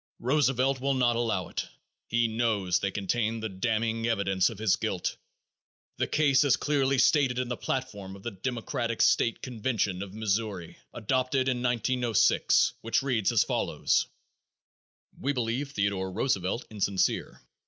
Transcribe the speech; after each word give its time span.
Roosevelt 0.17 0.81
will 0.81 0.95
not 0.95 1.15
allow 1.15 1.47
it; 1.49 1.67
he 2.07 2.27
knows 2.27 2.79
they 2.79 2.89
contain 2.89 3.39
the 3.39 3.49
damning 3.49 4.07
evidence 4.07 4.49
of 4.49 4.57
his 4.57 4.75
guilt. 4.75 5.15
The 5.97 6.07
case 6.07 6.43
is 6.43 6.55
clearly 6.57 6.97
stated 6.97 7.37
in 7.37 7.49
the 7.49 7.55
platform 7.55 8.15
of 8.15 8.23
the 8.23 8.31
Democratic 8.31 8.99
state 9.03 9.43
convention 9.43 10.01
of 10.01 10.15
Missouri, 10.15 10.79
adopted 10.91 11.47
in 11.47 11.61
1906, 11.61 12.73
which 12.81 13.03
reads 13.03 13.31
as 13.31 13.43
follows: 13.43 14.07
"We 15.19 15.33
believe 15.33 15.69
Theodore 15.73 16.11
Roosevelt 16.11 16.65
insincere. 16.71 17.39